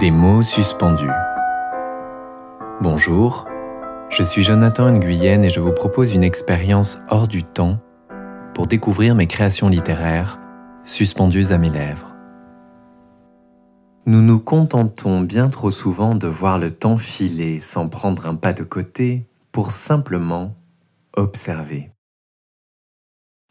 [0.00, 1.08] Des mots suspendus.
[2.80, 3.46] Bonjour,
[4.10, 7.78] je suis Jonathan Nguyen et je vous propose une expérience hors du temps
[8.54, 10.38] pour découvrir mes créations littéraires
[10.82, 12.16] suspendues à mes lèvres.
[14.06, 18.52] Nous nous contentons bien trop souvent de voir le temps filer sans prendre un pas
[18.52, 20.56] de côté pour simplement
[21.16, 21.93] observer.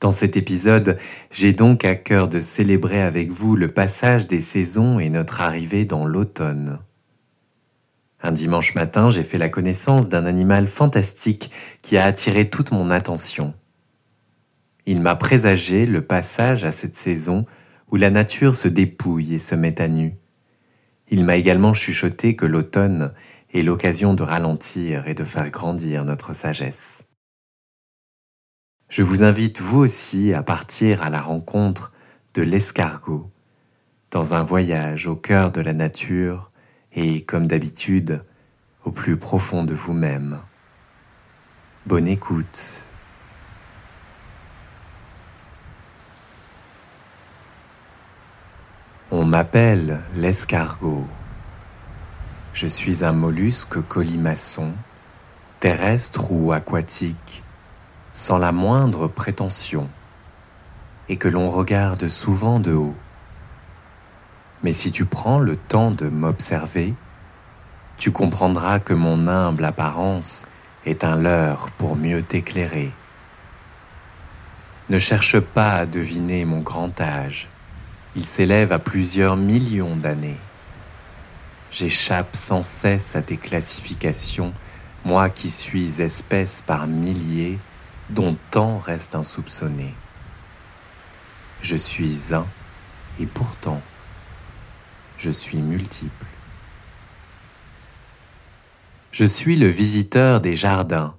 [0.00, 0.96] Dans cet épisode,
[1.30, 5.84] j'ai donc à cœur de célébrer avec vous le passage des saisons et notre arrivée
[5.84, 6.78] dans l'automne.
[8.22, 11.50] Un dimanche matin, j'ai fait la connaissance d'un animal fantastique
[11.82, 13.52] qui a attiré toute mon attention.
[14.86, 17.44] Il m'a présagé le passage à cette saison
[17.90, 20.14] où la nature se dépouille et se met à nu.
[21.08, 23.12] Il m'a également chuchoté que l'automne
[23.52, 27.09] est l'occasion de ralentir et de faire grandir notre sagesse.
[28.90, 31.92] Je vous invite vous aussi à partir à la rencontre
[32.34, 33.30] de l'escargot,
[34.10, 36.50] dans un voyage au cœur de la nature
[36.92, 38.24] et, comme d'habitude,
[38.84, 40.40] au plus profond de vous-même.
[41.86, 42.84] Bonne écoute.
[49.12, 51.06] On m'appelle l'escargot.
[52.52, 54.72] Je suis un mollusque colimaçon,
[55.60, 57.44] terrestre ou aquatique
[58.12, 59.88] sans la moindre prétention,
[61.08, 62.96] et que l'on regarde souvent de haut.
[64.62, 66.94] Mais si tu prends le temps de m'observer,
[67.96, 70.46] tu comprendras que mon humble apparence
[70.86, 72.90] est un leurre pour mieux t'éclairer.
[74.88, 77.48] Ne cherche pas à deviner mon grand âge,
[78.16, 80.38] il s'élève à plusieurs millions d'années.
[81.70, 84.52] J'échappe sans cesse à tes classifications,
[85.04, 87.58] moi qui suis espèce par milliers
[88.10, 89.94] dont tant reste insoupçonné.
[91.62, 92.46] Je suis un
[93.18, 93.80] et pourtant
[95.20, 96.26] je suis multiple.
[99.12, 101.14] Je suis le visiteur des jardins.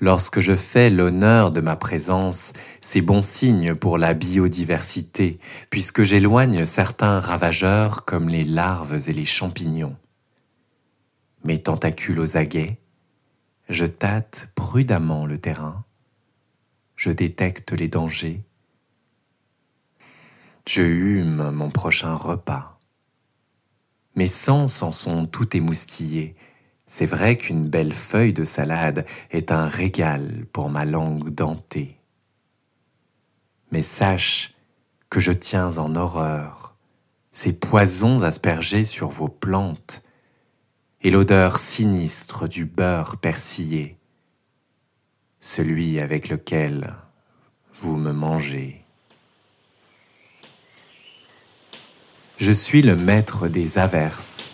[0.00, 5.38] Lorsque je fais l'honneur de ma présence, c'est bon signe pour la biodiversité,
[5.70, 9.96] puisque j'éloigne certains ravageurs comme les larves et les champignons.
[11.44, 12.80] Mes tentacules aux aguets,
[13.68, 15.84] je tâte prudemment le terrain,
[16.96, 18.42] je détecte les dangers.
[20.66, 22.78] Je hume mon prochain repas.
[24.16, 26.36] Mes sens en sont tout émoustillés.
[26.86, 31.98] C'est vrai qu'une belle feuille de salade est un régal pour ma langue dentée.
[33.72, 34.54] Mais sache
[35.10, 36.74] que je tiens en horreur
[37.34, 40.04] ces poisons aspergés sur vos plantes
[41.02, 43.98] et l'odeur sinistre du beurre persillé
[45.44, 46.94] celui avec lequel
[47.74, 48.82] vous me mangez.
[52.38, 54.50] Je suis le maître des averses.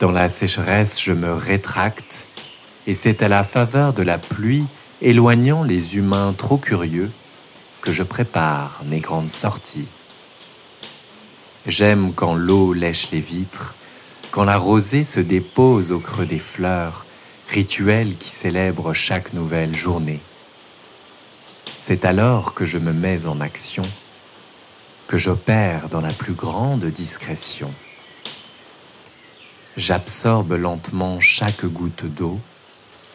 [0.00, 2.28] Dans la sécheresse, je me rétracte,
[2.86, 4.66] et c'est à la faveur de la pluie,
[5.00, 7.10] éloignant les humains trop curieux,
[7.80, 9.88] que je prépare mes grandes sorties.
[11.64, 13.76] J'aime quand l'eau lèche les vitres,
[14.30, 17.06] quand la rosée se dépose au creux des fleurs,
[17.48, 20.20] rituel qui célèbre chaque nouvelle journée.
[21.78, 23.90] C'est alors que je me mets en action,
[25.06, 27.72] que j'opère dans la plus grande discrétion.
[29.78, 32.38] J'absorbe lentement chaque goutte d'eau,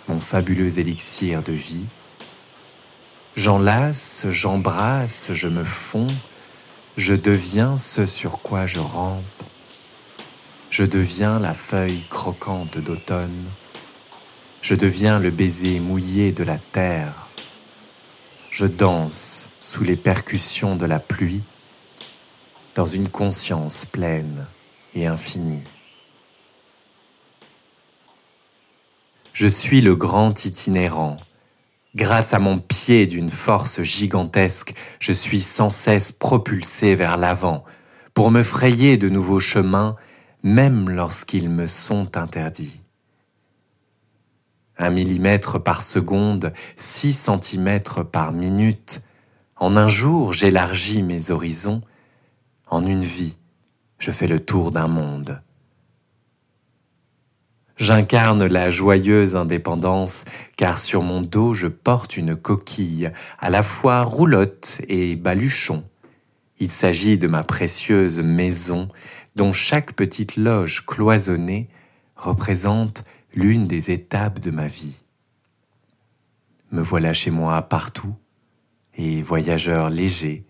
[0.08, 1.86] mon fabuleux élixir de vie.
[3.36, 6.16] J'enlace, j'embrasse, je me fonds,
[6.98, 9.44] je deviens ce sur quoi je rampe.
[10.72, 13.46] Je deviens la feuille croquante d'automne
[14.64, 17.28] je deviens le baiser mouillé de la terre.
[18.50, 21.44] Je danse sous les percussions de la pluie
[22.74, 24.48] dans une conscience pleine
[24.96, 25.66] et infinie.
[29.34, 31.18] Je suis le grand itinérant.
[31.94, 37.66] Grâce à mon pied d'une force gigantesque, je suis sans cesse propulsé vers l'avant
[38.14, 39.98] pour me frayer de nouveaux chemins,
[40.42, 42.83] même lorsqu'ils me sont interdits
[44.78, 49.02] un millimètre par seconde, six centimètres par minute.
[49.56, 51.82] En un jour, j'élargis mes horizons.
[52.68, 53.38] En une vie,
[54.00, 55.40] je fais le tour d'un monde.
[57.76, 60.26] J'incarne la joyeuse indépendance,
[60.58, 65.84] car sur mon dos je porte une coquille, à la fois roulotte et baluchon.
[66.60, 68.90] Il s'agit de ma précieuse maison,
[69.36, 71.68] dont chaque petite loge cloisonnée
[72.16, 75.04] représente l'une des étapes de ma vie.
[76.72, 78.16] Me voilà chez moi partout
[78.96, 80.46] et voyageur léger.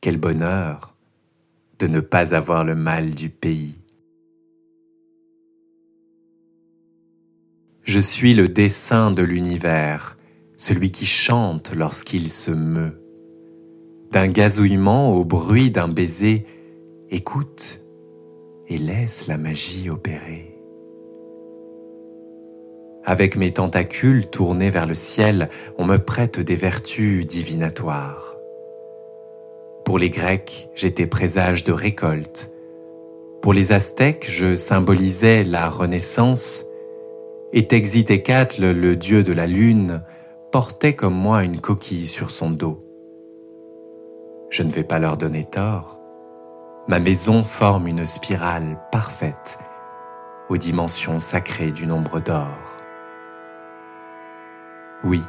[0.00, 0.94] Quel bonheur
[1.78, 3.80] de ne pas avoir le mal du pays.
[7.82, 10.16] Je suis le dessein de l'univers,
[10.56, 13.00] celui qui chante lorsqu'il se meut.
[14.12, 16.46] D'un gazouillement au bruit d'un baiser,
[17.10, 17.80] écoute
[18.66, 20.47] et laisse la magie opérer.
[23.08, 28.36] Avec mes tentacules tournés vers le ciel, on me prête des vertus divinatoires.
[29.86, 32.52] Pour les Grecs, j'étais présage de récolte.
[33.40, 36.66] Pour les Aztèques, je symbolisais la renaissance.
[37.54, 40.02] Et Texitecatl, le dieu de la lune,
[40.52, 42.78] portait comme moi une coquille sur son dos.
[44.50, 45.98] Je ne vais pas leur donner tort.
[46.88, 49.58] Ma maison forme une spirale parfaite
[50.50, 52.84] aux dimensions sacrées du nombre d'or.
[55.04, 55.22] Oui,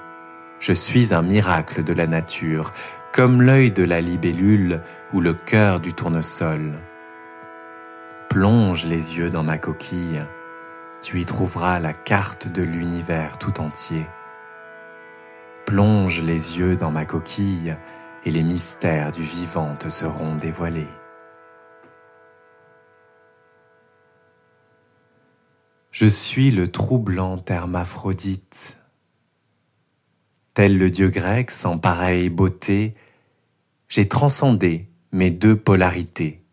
[0.60, 2.72] je suis un miracle de la nature,
[3.14, 4.82] comme l'œil de la libellule
[5.14, 6.74] ou le cœur du tournesol.
[8.30, 10.26] Plonge les yeux dans ma coquille,
[11.04, 14.08] tu y trouveras la carte de l'univers tout entier.
[15.68, 17.78] Plonge les yeux dans ma coquille
[18.26, 20.88] et les mystères du vivant te seront dévoilés.
[25.92, 28.79] Je suis le troublant hermaphrodite
[30.60, 32.94] tel le dieu grec sans pareille beauté,
[33.88, 36.44] j'ai transcendé mes deux polarités.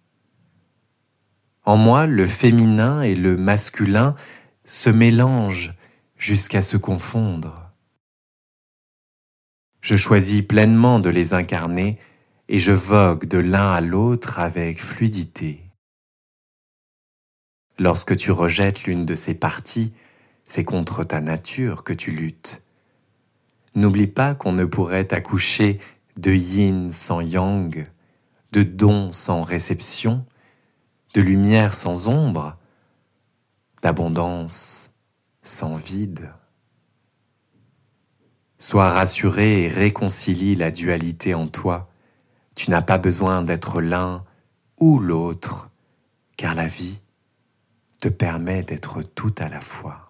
[1.64, 4.14] En moi, le féminin et le masculin
[4.62, 5.74] se mélangent
[6.16, 7.72] jusqu'à se confondre.
[9.80, 11.98] Je choisis pleinement de les incarner
[12.48, 15.58] et je vogue de l'un à l'autre avec fluidité.
[17.80, 19.92] Lorsque tu rejettes l'une de ces parties,
[20.44, 22.62] c'est contre ta nature que tu luttes.
[23.76, 25.80] N'oublie pas qu'on ne pourrait accoucher
[26.16, 27.86] de yin sans yang,
[28.52, 30.24] de don sans réception,
[31.12, 32.56] de lumière sans ombre,
[33.82, 34.92] d'abondance
[35.42, 36.32] sans vide.
[38.56, 41.90] Sois rassuré et réconcilie la dualité en toi.
[42.54, 44.24] Tu n'as pas besoin d'être l'un
[44.80, 45.70] ou l'autre,
[46.38, 47.02] car la vie
[48.00, 50.05] te permet d'être tout à la fois.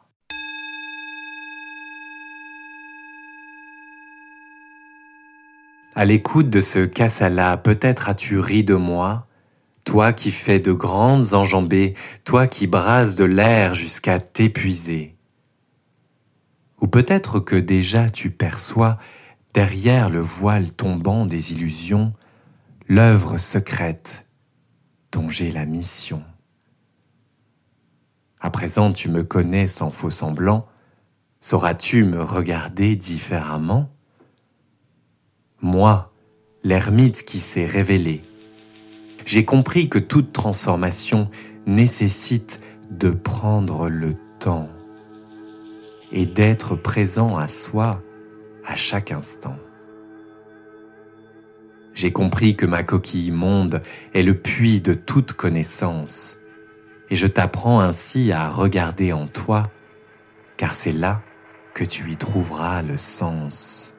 [5.98, 9.26] À l'écoute de ce cassala, peut-être as-tu ri de moi,
[9.84, 15.16] toi qui fais de grandes enjambées, toi qui brases de l'air jusqu'à t'épuiser.
[16.82, 18.98] Ou peut-être que déjà tu perçois,
[19.54, 22.12] derrière le voile tombant des illusions,
[22.88, 24.28] l'œuvre secrète
[25.12, 26.22] dont j'ai la mission.
[28.42, 30.66] À présent tu me connais sans faux semblant,
[31.40, 33.95] sauras-tu me regarder différemment?
[35.62, 36.12] Moi,
[36.62, 38.22] l'ermite qui s'est révélé,
[39.24, 41.30] j'ai compris que toute transformation
[41.66, 42.60] nécessite
[42.90, 44.68] de prendre le temps
[46.12, 48.00] et d'être présent à soi
[48.64, 49.56] à chaque instant.
[51.94, 53.82] J'ai compris que ma coquille monde
[54.12, 56.36] est le puits de toute connaissance,
[57.08, 59.70] et je t'apprends ainsi à regarder en toi,
[60.58, 61.22] car c'est là
[61.74, 63.95] que tu y trouveras le sens.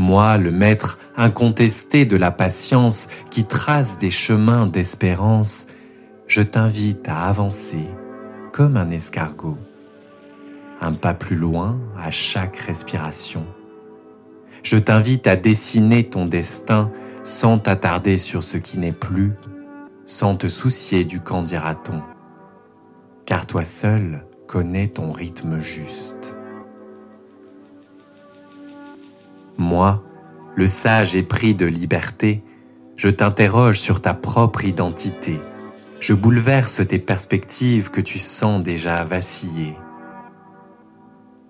[0.00, 5.66] Moi le maître incontesté de la patience qui trace des chemins d'espérance,
[6.26, 7.84] je t'invite à avancer
[8.52, 9.58] comme un escargot,
[10.80, 13.46] un pas plus loin à chaque respiration.
[14.62, 16.90] Je t'invite à dessiner ton destin
[17.22, 19.34] sans t'attarder sur ce qui n'est plus,
[20.06, 22.02] sans te soucier du qu'en dira-t-on,
[23.26, 26.39] car toi seul connais ton rythme juste.
[29.60, 30.02] Moi,
[30.56, 32.42] le sage épris de liberté,
[32.96, 35.38] je t'interroge sur ta propre identité.
[36.00, 39.76] Je bouleverse tes perspectives que tu sens déjà vaciller.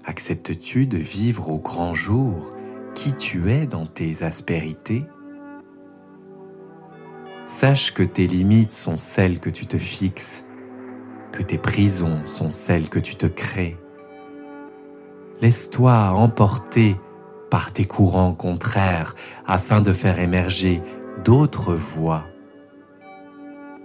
[0.04, 2.52] Acceptes-tu de vivre au grand jour
[2.96, 5.04] qui tu es dans tes aspérités?
[7.46, 10.46] Sache que tes limites sont celles que tu te fixes,
[11.30, 13.78] que tes prisons sont celles que tu te crées.
[15.40, 16.96] Laisse-toi emporter
[17.50, 19.14] par tes courants contraires
[19.46, 20.82] afin de faire émerger
[21.24, 22.24] d'autres voies.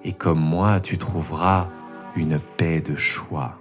[0.04, 1.68] Et comme moi, tu trouveras
[2.16, 3.60] une paix de choix.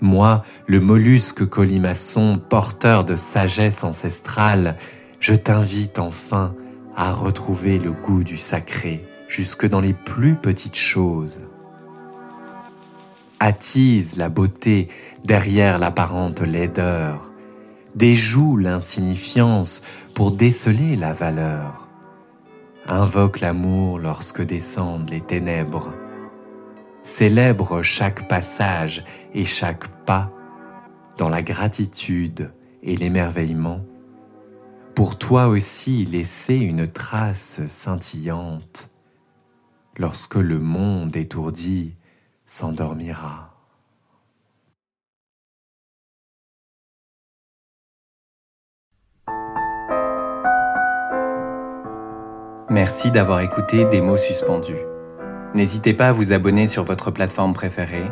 [0.00, 4.76] Moi, le mollusque colimaçon, porteur de sagesse ancestrale,
[5.18, 6.54] je t'invite enfin
[6.96, 11.46] à retrouver le goût du sacré jusque dans les plus petites choses
[13.40, 14.88] attise la beauté
[15.24, 17.32] derrière l'apparente laideur,
[17.94, 19.82] déjoue l'insignifiance
[20.14, 21.88] pour déceler la valeur.
[22.86, 25.92] Invoque l'amour lorsque descendent les ténèbres.
[27.02, 29.04] Célèbre chaque passage
[29.34, 30.32] et chaque pas
[31.16, 32.52] dans la gratitude
[32.82, 33.80] et l'émerveillement.
[34.94, 38.90] Pour toi aussi laisser une trace scintillante
[39.96, 41.96] lorsque le monde étourdi
[42.48, 43.50] s'endormira.
[52.70, 54.78] Merci d'avoir écouté Des mots suspendus.
[55.54, 58.10] N'hésitez pas à vous abonner sur votre plateforme préférée,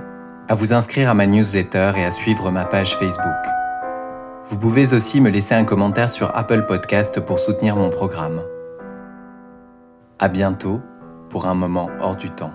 [0.49, 3.33] à vous inscrire à ma newsletter et à suivre ma page Facebook.
[4.45, 8.43] Vous pouvez aussi me laisser un commentaire sur Apple Podcast pour soutenir mon programme.
[10.19, 10.83] À bientôt
[11.31, 12.53] pour un moment hors du temps.